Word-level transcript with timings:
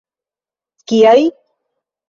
Kiaj? 0.87 1.23